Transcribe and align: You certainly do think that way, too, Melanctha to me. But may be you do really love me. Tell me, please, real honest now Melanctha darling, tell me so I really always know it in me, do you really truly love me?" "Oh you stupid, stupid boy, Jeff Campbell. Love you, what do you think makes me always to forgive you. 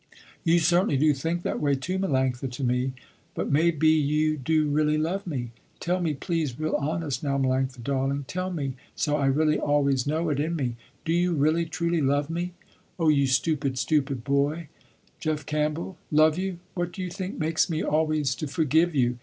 You 0.43 0.57
certainly 0.57 0.97
do 0.97 1.13
think 1.13 1.43
that 1.43 1.59
way, 1.59 1.75
too, 1.75 1.99
Melanctha 1.99 2.51
to 2.53 2.63
me. 2.63 2.93
But 3.35 3.51
may 3.51 3.69
be 3.69 3.89
you 3.95 4.35
do 4.35 4.67
really 4.67 4.97
love 4.97 5.27
me. 5.27 5.51
Tell 5.79 6.01
me, 6.01 6.15
please, 6.15 6.59
real 6.59 6.73
honest 6.75 7.21
now 7.23 7.37
Melanctha 7.37 7.83
darling, 7.83 8.25
tell 8.27 8.49
me 8.49 8.73
so 8.95 9.17
I 9.17 9.27
really 9.27 9.59
always 9.59 10.07
know 10.07 10.31
it 10.31 10.39
in 10.39 10.55
me, 10.55 10.75
do 11.05 11.13
you 11.13 11.35
really 11.35 11.65
truly 11.65 12.01
love 12.01 12.31
me?" 12.31 12.53
"Oh 12.97 13.09
you 13.09 13.27
stupid, 13.27 13.77
stupid 13.77 14.23
boy, 14.23 14.69
Jeff 15.19 15.45
Campbell. 15.45 15.99
Love 16.11 16.35
you, 16.35 16.57
what 16.73 16.91
do 16.93 17.03
you 17.03 17.11
think 17.11 17.37
makes 17.37 17.69
me 17.69 17.83
always 17.83 18.33
to 18.37 18.47
forgive 18.47 18.95
you. 18.95 19.19